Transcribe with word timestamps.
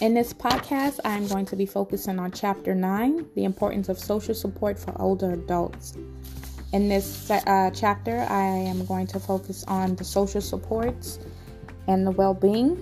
In 0.00 0.14
this 0.14 0.32
podcast, 0.32 0.98
I'm 1.04 1.26
going 1.26 1.44
to 1.44 1.56
be 1.56 1.66
focusing 1.66 2.18
on 2.18 2.32
Chapter 2.32 2.74
9 2.74 3.32
the 3.34 3.44
importance 3.44 3.90
of 3.90 3.98
social 3.98 4.34
support 4.34 4.78
for 4.78 4.98
older 4.98 5.32
adults. 5.32 5.92
In 6.72 6.88
this 6.88 7.30
uh, 7.30 7.70
chapter, 7.74 8.20
I 8.30 8.40
am 8.40 8.86
going 8.86 9.06
to 9.08 9.20
focus 9.20 9.62
on 9.68 9.96
the 9.96 10.04
social 10.04 10.40
supports 10.40 11.18
and 11.86 12.06
the 12.06 12.12
well 12.12 12.32
being. 12.32 12.78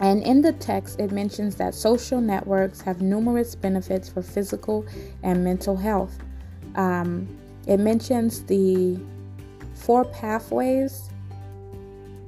And 0.00 0.22
in 0.22 0.40
the 0.40 0.54
text, 0.54 0.98
it 0.98 1.12
mentions 1.12 1.56
that 1.56 1.74
social 1.74 2.22
networks 2.22 2.80
have 2.80 3.02
numerous 3.02 3.54
benefits 3.54 4.08
for 4.08 4.22
physical 4.22 4.86
and 5.22 5.44
mental 5.44 5.76
health. 5.76 6.18
Um, 6.76 7.28
it 7.66 7.76
mentions 7.76 8.42
the 8.44 8.98
four 9.74 10.06
pathways 10.06 11.10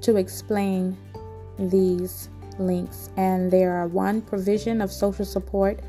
to 0.02 0.16
explain 0.16 0.94
these 1.58 2.28
links, 2.58 3.10
and 3.16 3.50
there 3.50 3.72
are 3.72 3.86
one 3.86 4.20
provision 4.20 4.80
of 4.80 4.92
social 4.92 5.24
support, 5.24 5.80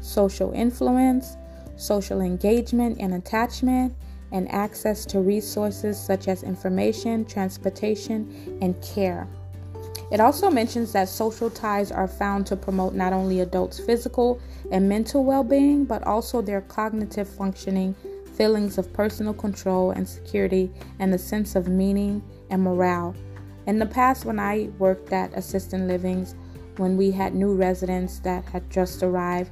social 0.00 0.52
influence, 0.52 1.36
social 1.76 2.20
engagement 2.20 2.98
and 3.00 3.14
attachment, 3.14 3.94
and 4.32 4.50
access 4.50 5.04
to 5.06 5.20
resources 5.20 5.98
such 6.00 6.26
as 6.28 6.42
information, 6.42 7.24
transportation, 7.24 8.58
and 8.62 8.80
care. 8.82 9.28
It 10.10 10.20
also 10.20 10.50
mentions 10.50 10.92
that 10.92 11.08
social 11.08 11.48
ties 11.48 11.90
are 11.90 12.08
found 12.08 12.46
to 12.46 12.56
promote 12.56 12.94
not 12.94 13.12
only 13.12 13.40
adults' 13.40 13.80
physical 13.80 14.40
and 14.70 14.88
mental 14.88 15.24
well 15.24 15.44
being, 15.44 15.84
but 15.84 16.02
also 16.02 16.42
their 16.42 16.60
cognitive 16.60 17.28
functioning, 17.28 17.94
feelings 18.36 18.76
of 18.78 18.92
personal 18.92 19.32
control 19.32 19.90
and 19.90 20.08
security, 20.08 20.70
and 20.98 21.14
a 21.14 21.18
sense 21.18 21.56
of 21.56 21.68
meaning 21.68 22.22
and 22.50 22.62
morale. 22.62 23.14
In 23.66 23.78
the 23.78 23.86
past, 23.86 24.24
when 24.24 24.38
I 24.38 24.70
worked 24.78 25.12
at 25.12 25.32
assisted 25.34 25.80
livings, 25.80 26.34
when 26.76 26.96
we 26.96 27.10
had 27.10 27.34
new 27.34 27.54
residents 27.54 28.18
that 28.20 28.44
had 28.46 28.68
just 28.70 29.02
arrived, 29.02 29.50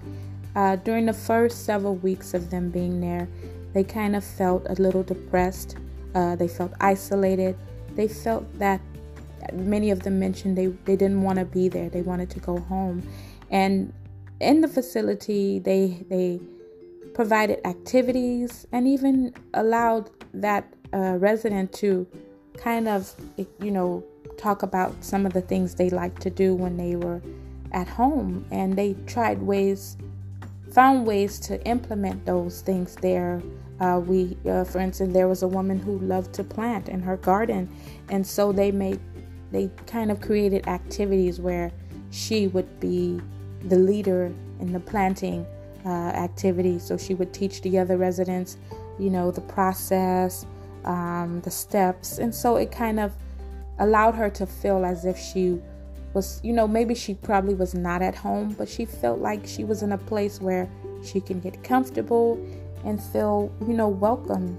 uh, 0.57 0.77
during 0.77 1.07
the 1.07 1.13
first 1.13 1.65
several 1.65 1.97
weeks 1.97 2.35
of 2.35 2.51
them 2.51 2.71
being 2.71 3.01
there, 3.01 3.29
they 3.73 3.85
kind 3.85 4.17
of 4.17 4.25
felt 4.25 4.67
a 4.69 4.75
little 4.75 5.03
depressed. 5.03 5.77
Uh, 6.15 6.35
they 6.35 6.49
felt 6.49 6.73
isolated. 6.81 7.57
They 7.95 8.09
felt 8.09 8.59
that 8.59 8.81
many 9.53 9.91
of 9.91 10.03
them 10.03 10.19
mentioned 10.19 10.59
they, 10.59 10.67
they 10.67 10.97
didn't 10.97 11.23
want 11.23 11.39
to 11.39 11.45
be 11.45 11.69
there. 11.69 11.89
They 11.89 12.03
wanted 12.03 12.31
to 12.31 12.41
go 12.41 12.59
home. 12.59 13.07
And 13.51 13.93
in 14.41 14.61
the 14.61 14.69
facility, 14.69 15.59
they 15.59 16.05
they 16.09 16.41
provided 17.15 17.61
activities 17.67 18.67
and 18.73 18.87
even 18.89 19.35
allowed 19.55 20.11
that 20.33 20.73
uh, 20.93 21.17
resident 21.19 21.73
to 21.73 22.07
kind 22.57 22.89
of, 22.89 23.15
you 23.37 23.71
know, 23.71 24.05
talk 24.37 24.63
about 24.63 24.95
some 25.05 25.27
of 25.27 25.33
the 25.33 25.41
things 25.43 25.75
they 25.75 25.91
liked 25.91 26.23
to 26.23 26.31
do 26.31 26.55
when 26.55 26.77
they 26.77 26.97
were 26.97 27.21
at 27.73 27.89
home. 27.89 28.45
And 28.51 28.77
they 28.77 28.95
tried 29.07 29.41
ways, 29.43 29.97
found 30.73 31.07
ways 31.07 31.39
to 31.41 31.65
implement 31.67 32.25
those 32.27 32.63
things 32.63 32.97
there. 32.97 33.43
Uh, 33.81 33.99
we, 33.99 34.37
uh, 34.47 34.65
for 34.65 34.79
instance, 34.79 35.13
there 35.13 35.27
was 35.27 35.43
a 35.43 35.49
woman 35.49 35.79
who 35.79 35.99
loved 36.01 36.35
to 36.35 36.45
plant 36.45 36.89
in 36.89 37.01
her 37.01 37.17
garden, 37.17 37.67
and 38.11 38.27
so 38.27 38.53
they 38.53 38.71
made, 38.71 39.01
they 39.53 39.71
kind 39.87 40.11
of 40.11 40.21
created 40.21 40.69
activities 40.69 41.41
where 41.41 41.73
she 42.11 42.49
would 42.49 42.79
be 42.79 43.19
the 43.65 43.77
leader 43.77 44.33
in 44.61 44.73
the 44.73 44.81
planting 44.81 45.47
uh, 45.87 45.89
activity. 45.89 46.79
So 46.79 46.99
she 46.99 47.15
would 47.15 47.33
teach 47.33 47.63
the 47.63 47.79
other 47.79 47.97
residents, 47.97 48.59
you 48.99 49.09
know, 49.09 49.31
the 49.31 49.41
process, 49.41 50.45
um, 50.85 51.41
the 51.43 51.51
steps. 51.51 52.19
And 52.19 52.35
so 52.35 52.57
it 52.57 52.71
kind 52.71 53.01
of 53.01 53.13
allowed 53.79 54.15
her 54.15 54.31
to 54.31 54.47
feel 54.47 54.85
as 54.85 55.05
if 55.05 55.19
she 55.19 55.61
was, 56.13 56.41
you 56.43 56.53
know, 56.53 56.67
maybe 56.67 56.95
she 56.95 57.15
probably 57.15 57.55
was 57.55 57.75
not 57.75 58.03
at 58.03 58.15
home, 58.15 58.55
but 58.59 58.69
she 58.69 58.85
felt 58.85 59.21
like 59.21 59.47
she 59.47 59.65
was 59.65 59.83
in 59.83 59.93
a 59.93 59.99
place 59.99 60.41
where 60.41 60.69
she 61.05 61.21
can 61.21 61.41
get 61.41 61.63
comfortable 61.63 62.39
and 62.85 63.03
feel, 63.03 63.53
you 63.67 63.75
know, 63.75 63.89
welcome 63.89 64.59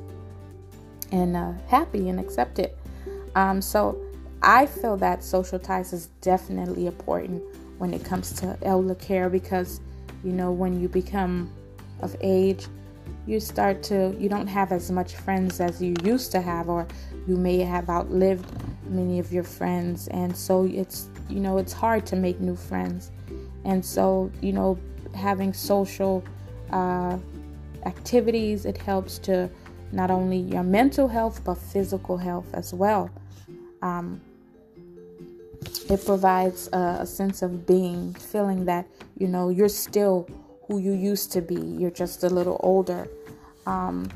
and 1.12 1.36
uh, 1.36 1.54
happy 1.68 2.10
and 2.10 2.20
accepted. 2.20 2.72
Um, 3.36 3.62
so 3.62 4.02
I 4.42 4.66
feel 4.66 4.98
that 4.98 5.24
social 5.24 5.60
ties 5.60 5.94
is 5.94 6.08
definitely 6.22 6.88
important 6.88 7.44
when 7.78 7.94
it 7.94 8.04
comes 8.04 8.34
to 8.34 8.58
elder 8.64 8.96
care 8.96 9.30
because, 9.30 9.82
you 10.24 10.32
know, 10.32 10.52
when 10.52 10.80
you 10.80 10.88
become 10.88 11.52
of 12.02 12.16
age, 12.22 12.68
you 13.28 13.40
start 13.40 13.84
to 13.84 14.16
you 14.20 14.30
don't 14.30 14.48
have 14.48 14.72
as 14.72 14.92
much 14.92 15.16
friends 15.16 15.60
as 15.60 15.82
you 15.82 15.96
used 16.04 16.32
to 16.32 16.42
have 16.42 16.70
or 16.70 16.88
you 17.28 17.38
may 17.38 17.60
have 17.60 17.90
outlived 17.90 18.46
many 18.86 19.20
of 19.20 19.32
your 19.32 19.44
friends. 19.44 20.08
And 20.10 20.36
so 20.36 20.66
it's 20.66 21.10
you 21.30 21.40
know 21.40 21.58
it's 21.58 21.74
hard 21.74 22.06
to 22.08 22.16
make 22.16 22.40
new 22.40 22.56
friends. 22.56 23.12
And 23.64 23.84
so 23.86 24.32
you 24.42 24.54
know 24.54 24.80
having 25.14 25.54
social 25.54 26.24
uh, 26.72 27.18
activities 27.86 28.66
it 28.66 28.78
helps 28.78 29.18
to 29.20 29.50
not 29.92 30.10
only 30.10 30.38
your 30.38 30.64
mental 30.64 31.08
health 31.08 31.42
but 31.44 31.56
physical 31.56 32.18
health 32.18 32.48
as 32.54 32.74
well. 32.74 33.10
Um, 33.82 34.22
it 35.90 36.06
provides 36.06 36.70
a, 36.74 37.00
a 37.02 37.06
sense 37.06 37.42
of 37.42 37.66
being 37.66 38.14
feeling 38.14 38.66
that 38.66 38.88
you 39.18 39.28
know 39.28 39.50
you're 39.50 39.70
still 39.70 40.28
who 40.72 40.80
you 40.80 40.94
used 40.94 41.34
to 41.34 41.42
be. 41.42 41.56
You're 41.56 41.92
just 41.92 42.24
a 42.24 42.30
little 42.30 42.58
older. 42.64 43.10
Um, 43.66 44.10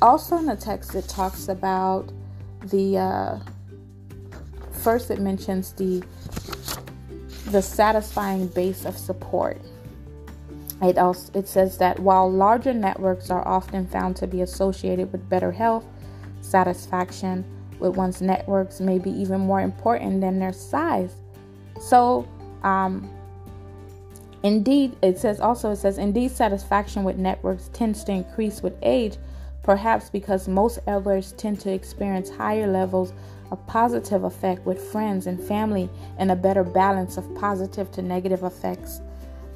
also 0.00 0.38
in 0.38 0.46
the 0.46 0.56
text, 0.56 0.94
it 0.94 1.06
talks 1.06 1.48
about 1.48 2.10
the 2.64 2.96
uh, 2.96 3.38
first. 4.72 5.10
It 5.10 5.20
mentions 5.20 5.72
the 5.72 6.02
the 7.50 7.60
satisfying 7.60 8.48
base 8.48 8.86
of 8.86 8.96
support. 8.96 9.60
It 10.82 10.96
also 10.96 11.30
it 11.38 11.46
says 11.46 11.76
that 11.78 11.98
while 11.98 12.30
larger 12.30 12.72
networks 12.72 13.30
are 13.30 13.46
often 13.46 13.86
found 13.86 14.16
to 14.16 14.26
be 14.26 14.40
associated 14.40 15.12
with 15.12 15.28
better 15.28 15.52
health, 15.52 15.84
satisfaction 16.40 17.44
with 17.78 17.96
one's 17.96 18.22
networks 18.22 18.80
may 18.80 18.98
be 18.98 19.10
even 19.10 19.40
more 19.40 19.60
important 19.60 20.22
than 20.22 20.38
their 20.38 20.54
size. 20.54 21.12
So, 21.78 22.26
um, 22.62 23.10
Indeed, 24.46 24.96
it 25.02 25.18
says 25.18 25.40
also, 25.40 25.72
it 25.72 25.76
says, 25.76 25.98
indeed, 25.98 26.30
satisfaction 26.30 27.02
with 27.02 27.16
networks 27.16 27.68
tends 27.72 28.04
to 28.04 28.12
increase 28.12 28.62
with 28.62 28.74
age, 28.80 29.16
perhaps 29.64 30.08
because 30.08 30.46
most 30.46 30.78
elders 30.86 31.32
tend 31.32 31.58
to 31.62 31.72
experience 31.72 32.30
higher 32.30 32.68
levels 32.68 33.12
of 33.50 33.66
positive 33.66 34.22
effect 34.22 34.64
with 34.64 34.80
friends 34.80 35.26
and 35.26 35.42
family 35.42 35.90
and 36.18 36.30
a 36.30 36.36
better 36.36 36.62
balance 36.62 37.16
of 37.16 37.34
positive 37.34 37.90
to 37.90 38.02
negative 38.02 38.44
effects 38.44 39.00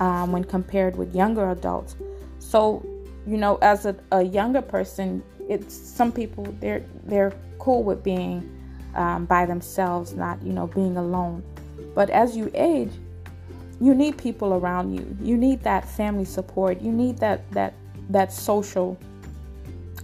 um, 0.00 0.32
when 0.32 0.42
compared 0.42 0.96
with 0.96 1.14
younger 1.14 1.50
adults. 1.50 1.94
So, 2.40 2.84
you 3.28 3.36
know, 3.36 3.60
as 3.62 3.86
a, 3.86 3.94
a, 4.10 4.24
younger 4.24 4.60
person, 4.60 5.22
it's 5.48 5.72
some 5.72 6.10
people 6.10 6.52
they're 6.58 6.84
they're 7.04 7.32
cool 7.60 7.84
with 7.84 8.02
being 8.02 8.50
um, 8.96 9.26
by 9.26 9.46
themselves, 9.46 10.14
not 10.14 10.42
you 10.42 10.52
know 10.52 10.66
being 10.66 10.96
alone. 10.96 11.44
But 11.94 12.10
as 12.10 12.36
you 12.36 12.50
age, 12.54 12.90
you 13.80 13.94
need 13.94 14.18
people 14.18 14.54
around 14.54 14.94
you. 14.94 15.16
You 15.22 15.36
need 15.36 15.62
that 15.62 15.88
family 15.88 16.26
support. 16.26 16.80
You 16.80 16.92
need 16.92 17.18
that 17.18 17.50
that 17.52 17.74
that 18.10 18.32
social 18.32 18.98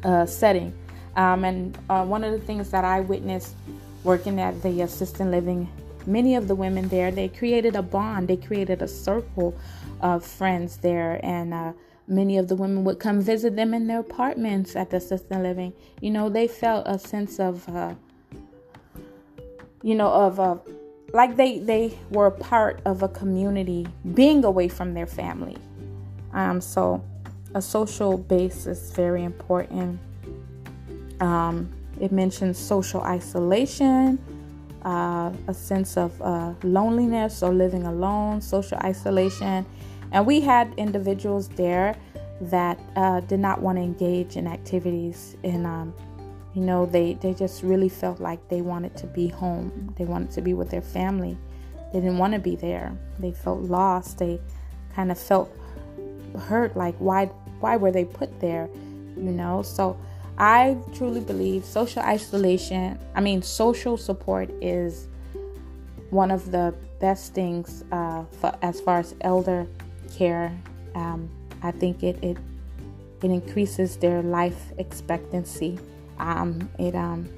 uh, 0.03 0.27
setting. 0.27 0.73
Um, 1.17 1.45
and 1.45 1.79
uh, 1.89 2.05
one 2.05 2.25
of 2.25 2.33
the 2.33 2.39
things 2.39 2.71
that 2.71 2.85
I 2.85 3.01
witnessed 3.01 3.55
working 4.05 4.41
at 4.41 4.63
the 4.63 4.83
assisted 4.83 5.27
living, 5.27 5.69
many 6.07 6.37
of 6.37 6.47
the 6.49 6.55
women 6.55 6.89
there, 6.89 7.11
they 7.11 7.29
created 7.29 7.75
a 7.77 7.83
bond. 7.83 8.29
They 8.29 8.37
created 8.37 8.83
a 8.83 8.89
circle 8.89 9.55
of 10.01 10.25
friends 10.25 10.79
there, 10.79 11.21
and 11.23 11.53
uh, 11.53 11.73
many 12.07 12.39
of 12.39 12.49
the 12.49 12.57
women 12.57 12.85
would 12.85 12.99
come 12.99 13.21
visit 13.21 13.57
them 13.57 13.75
in 13.75 13.87
their 13.87 14.01
apartments 14.01 14.77
at 14.77 14.91
the 14.91 14.99
assisted 14.99 15.39
living. 15.39 15.73
You 16.01 16.11
know, 16.11 16.29
they 16.29 16.49
felt 16.49 16.87
a 16.87 16.99
sense 16.99 17.41
of, 17.41 17.69
uh, 17.69 17.95
you 19.83 19.95
know, 19.95 20.09
of 20.09 20.39
like 21.13 21.37
they 21.37 21.59
they 21.59 21.99
were 22.11 22.31
part 22.31 22.81
of 22.85 23.03
a 23.03 23.09
community 23.09 23.87
being 24.15 24.45
away 24.45 24.69
from 24.69 24.95
their 24.95 25.07
family. 25.07 25.57
Um, 26.33 26.61
so 26.61 27.03
a 27.55 27.63
social 27.63 28.19
base 28.19 28.67
is 28.67 28.91
very 28.93 29.25
important. 29.25 29.99
Um, 31.21 31.73
it 32.01 32.13
mentions 32.13 32.59
social 32.59 33.01
isolation 33.01 34.19
uh, 34.87 35.33
a 35.49 35.55
sense 35.55 35.97
of 35.97 36.23
uh, 36.23 36.55
loneliness 36.63 37.43
or 37.43 37.53
living 37.53 37.83
alone 37.83 38.41
social 38.41 38.79
isolation. 38.79 39.67
And 40.13 40.25
we 40.25 40.41
had 40.41 40.73
individuals 40.77 41.49
there 41.49 41.97
that 42.41 42.79
uh, 42.95 43.21
did 43.21 43.41
not 43.41 43.61
want 43.61 43.79
to 43.79 43.83
engage 43.83 44.37
in 44.37 44.47
activities 44.47 45.37
in 45.43 45.67
um, 45.67 45.93
you 46.57 46.63
know 46.63 46.87
they 46.87 47.15
they 47.15 47.35
just 47.35 47.63
really 47.63 47.89
felt 47.89 48.19
like 48.19 48.49
they 48.49 48.63
wanted 48.63 48.97
to 48.97 49.07
be 49.07 49.29
home. 49.29 49.95
They 49.97 50.05
wanted 50.05 50.33
to 50.33 50.41
be 50.41 50.55
with 50.55 50.71
their 50.71 50.83
family. 50.83 51.37
They 51.93 52.01
didn't 52.01 52.19
want 52.19 52.33
to 52.33 52.41
be 52.41 52.57
there. 52.57 52.97
They 53.21 53.31
felt 53.31 53.61
lost. 53.61 54.19
They 54.19 54.41
kind 54.95 55.13
of 55.13 55.19
felt 55.19 55.55
hurt 56.49 56.77
like 56.77 56.97
why 56.97 57.27
why 57.61 57.77
were 57.77 57.93
they 57.93 58.05
put 58.05 58.41
there 58.41 58.69
you 59.17 59.33
know? 59.33 59.63
So 59.63 59.97
i 60.39 60.77
truly 60.95 61.23
believe 61.23 61.65
social 61.65 62.03
isolation 62.03 62.99
i 63.15 63.23
mean 63.23 63.41
social 63.41 63.97
support 63.97 64.51
is 64.61 65.09
one 66.11 66.31
of 66.31 66.51
the 66.51 66.75
best 67.01 67.35
things 67.35 67.85
uh, 67.93 68.25
for, 68.41 68.55
as 68.63 68.81
far 68.81 68.99
as 68.99 69.15
elder 69.21 69.67
care. 70.15 70.57
Um, 70.95 71.29
I 71.63 71.71
think 71.71 72.03
it, 72.03 72.23
it 72.23 72.39
it 73.23 73.31
increases 73.31 73.97
their 73.97 74.23
life 74.23 74.73
expectancy. 74.79 75.79
Um, 76.19 76.69
it 76.79 76.95
um, 76.95 77.29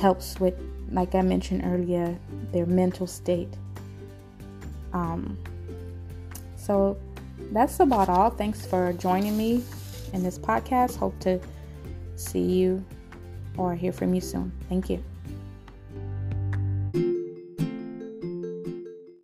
helps 0.00 0.38
with, 0.40 0.54
like 0.90 1.14
I 1.14 1.22
mentioned 1.22 1.62
earlier, 1.64 2.16
their 2.52 2.66
mental 2.66 3.06
state. 3.06 3.52
Um, 4.92 5.38
so 6.56 6.98
that's 7.52 7.80
about 7.80 8.08
all. 8.08 8.30
Thanks 8.30 8.64
for 8.64 8.92
joining 8.94 9.36
me 9.36 9.64
in 10.12 10.22
this 10.22 10.38
podcast. 10.38 10.96
Hope 10.96 11.18
to 11.20 11.40
see 12.16 12.42
you 12.42 12.84
or 13.56 13.74
hear 13.74 13.92
from 13.92 14.14
you 14.14 14.20
soon. 14.20 14.52
Thank 14.68 14.90
you. 14.90 15.02